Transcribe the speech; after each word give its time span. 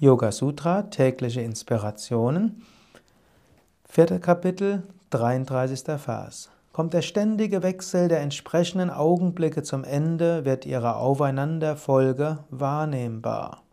Yoga 0.00 0.30
Sutra, 0.30 0.82
tägliche 0.82 1.40
Inspirationen. 1.40 2.62
Vierte 3.84 4.20
Kapitel, 4.20 4.84
33. 5.10 6.00
Vers. 6.00 6.50
Kommt 6.72 6.94
der 6.94 7.02
ständige 7.02 7.64
Wechsel 7.64 8.06
der 8.06 8.20
entsprechenden 8.20 8.90
Augenblicke 8.90 9.64
zum 9.64 9.82
Ende, 9.82 10.44
wird 10.44 10.66
ihre 10.66 10.94
Aufeinanderfolge 10.94 12.38
wahrnehmbar. 12.48 13.64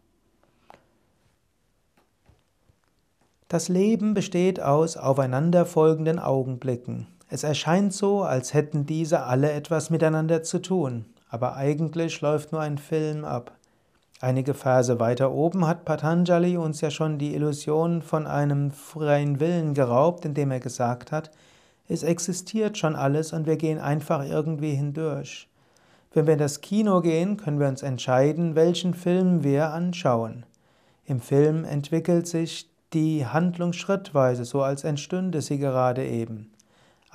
Das 3.48 3.70
Leben 3.70 4.16
besteht 4.16 4.60
aus 4.60 4.98
aufeinanderfolgenden 4.98 6.18
Augenblicken. 6.18 7.06
Es 7.30 7.44
erscheint 7.44 7.94
so, 7.94 8.24
als 8.24 8.56
hätten 8.56 8.88
diese 8.88 9.22
alle 9.26 9.52
etwas 9.52 9.92
miteinander 9.92 10.42
zu 10.42 10.58
tun, 10.58 11.06
aber 11.30 11.56
eigentlich 11.56 12.20
läuft 12.22 12.52
nur 12.52 12.62
ein 12.62 12.80
Film 12.80 13.26
ab. 13.26 13.52
Einige 14.22 14.54
Verse 14.54 15.00
weiter 15.00 15.32
oben 15.32 15.68
hat 15.68 15.84
Patanjali 15.84 16.56
uns 16.58 16.80
ja 16.80 16.90
schon 16.90 17.18
die 17.18 17.36
Illusion 17.36 18.02
von 18.02 18.28
einem 18.28 18.72
freien 18.72 19.42
Willen 19.42 19.74
geraubt, 19.74 20.24
indem 20.24 20.52
er 20.52 20.62
gesagt 20.62 21.12
hat, 21.12 21.32
es 21.88 22.02
existiert 22.02 22.78
schon 22.78 22.96
alles 22.96 23.34
und 23.34 23.46
wir 23.46 23.58
gehen 23.58 23.80
einfach 23.80 24.26
irgendwie 24.26 24.74
hindurch. 24.74 25.50
Wenn 26.14 26.28
wir 26.28 26.34
in 26.34 26.40
das 26.40 26.62
Kino 26.62 27.02
gehen, 27.02 27.36
können 27.36 27.60
wir 27.60 27.68
uns 27.68 27.84
entscheiden, 27.84 28.56
welchen 28.56 28.94
Film 28.94 29.44
wir 29.44 29.72
anschauen. 29.72 30.46
Im 31.06 31.20
Film 31.20 31.66
entwickelt 31.66 32.26
sich 32.26 32.70
die 32.94 33.26
Handlung 33.26 33.74
schrittweise, 33.74 34.46
so 34.46 34.62
als 34.64 34.86
entstünde 34.86 35.42
sie 35.42 35.60
gerade 35.60 36.06
eben. 36.06 36.52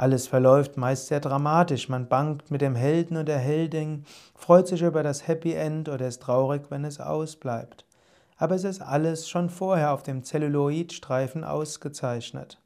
Alles 0.01 0.29
verläuft 0.29 0.79
meist 0.79 1.09
sehr 1.09 1.21
dramatisch. 1.21 1.91
Man 1.91 2.09
bangt 2.09 2.51
mit 2.51 2.63
dem 2.63 2.75
Helden 2.75 3.19
und 3.19 3.29
der 3.29 3.37
Heldin, 3.37 4.07
freut 4.35 4.67
sich 4.67 4.81
über 4.81 5.03
das 5.03 5.29
Happy 5.29 5.53
End 5.53 5.91
oder 5.91 6.09
ist 6.09 6.23
traurig, 6.23 6.71
wenn 6.71 6.87
es 6.87 7.01
ausbleibt. 7.01 7.85
Aber 8.39 8.55
es 8.55 8.65
ist 8.65 8.81
alles 8.81 9.29
schon 9.29 9.51
vorher 9.51 9.93
auf 9.93 10.03
dem 10.03 10.25
Zelluloidstreifen 10.25 11.45
ausgezeichnet. 11.45 12.59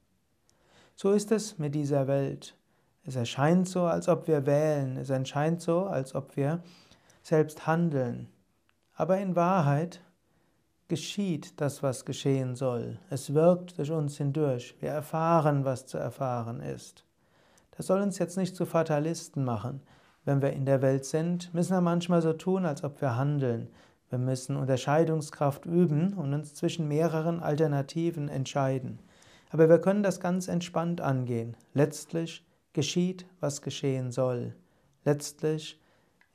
So 0.95 1.11
ist 1.11 1.33
es 1.33 1.59
mit 1.59 1.75
dieser 1.75 2.07
Welt. 2.07 2.55
Es 3.03 3.17
erscheint 3.17 3.67
so, 3.69 3.83
als 3.83 4.09
ob 4.09 4.29
wir 4.29 4.47
wählen. 4.47 4.97
Es 4.97 5.11
erscheint 5.11 5.61
so, 5.61 5.87
als 5.87 6.15
ob 6.15 6.37
wir 6.37 6.63
selbst 7.25 7.67
handeln. 7.67 8.29
Aber 8.95 9.19
in 9.19 9.35
Wahrheit 9.35 10.01
geschieht 10.87 11.61
das, 11.61 11.83
was 11.83 12.05
geschehen 12.05 12.55
soll. 12.55 13.01
Es 13.11 13.35
wirkt 13.35 13.77
durch 13.79 13.91
uns 13.91 14.19
hindurch. 14.19 14.77
Wir 14.79 14.91
erfahren, 14.91 15.65
was 15.65 15.87
zu 15.87 15.99
erfahren 15.99 16.61
ist. 16.61 17.05
Das 17.77 17.87
soll 17.87 18.01
uns 18.01 18.19
jetzt 18.19 18.37
nicht 18.37 18.55
zu 18.55 18.67
Fatalisten 18.67 19.45
machen. 19.45 19.81
Wenn 20.25 20.41
wir 20.41 20.53
in 20.53 20.65
der 20.65 20.81
Welt 20.81 21.05
sind, 21.05 21.53
müssen 21.53 21.75
wir 21.75 21.81
manchmal 21.81 22.23
so 22.23 22.33
tun, 22.33 22.65
als 22.65 22.85
ob 22.85 23.01
wir 23.01 23.17
handeln. 23.17 23.69
Wir 24.11 24.19
müssen 24.19 24.57
Unterscheidungskraft 24.57 25.67
üben 25.67 26.15
und 26.15 26.33
uns 26.33 26.55
zwischen 26.55 26.89
mehreren 26.89 27.41
Alternativen 27.41 28.29
entscheiden. 28.29 29.01
Aber 29.51 29.69
wir 29.69 29.81
können 29.81 30.03
das 30.03 30.21
ganz 30.21 30.49
entspannt 30.49 31.01
angehen. 31.01 31.57
Letztlich 31.75 32.47
geschieht, 32.73 33.27
was 33.41 33.61
geschehen 33.61 34.13
soll. 34.13 34.55
Letztlich 35.05 35.81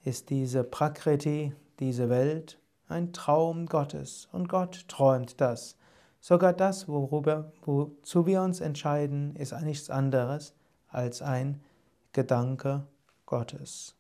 ist 0.04 0.30
diese 0.30 0.64
Prakriti, 0.64 1.54
diese 1.80 2.10
Welt, 2.10 2.60
ein 2.88 3.14
Traum 3.14 3.66
Gottes 3.66 4.28
und 4.32 4.50
Gott 4.50 4.88
träumt 4.88 5.40
das. 5.42 5.78
Sogar 6.20 6.54
das, 6.54 6.88
worüber, 6.88 7.52
wozu 7.64 8.26
wir 8.26 8.42
uns 8.42 8.62
entscheiden, 8.62 9.36
ist 9.36 9.54
nichts 9.62 9.90
anderes 9.90 10.54
als 10.90 11.22
ein 11.22 11.62
Gedanke 12.14 12.86
Gottes. 13.26 13.99